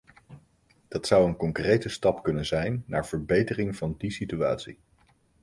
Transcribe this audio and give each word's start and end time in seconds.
Dat 0.87 1.07
zou 1.07 1.27
een 1.27 1.35
concrete 1.35 1.89
stap 1.89 2.23
kunnen 2.23 2.45
zijn 2.45 2.83
naar 2.87 3.07
verbetering 3.07 3.75
van 3.75 3.95
die 3.97 4.11
situatie. 4.11 4.79